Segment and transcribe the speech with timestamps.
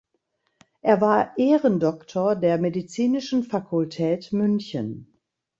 [0.81, 5.13] Er war Ehrendoktor der Medizinischen Fakultät München.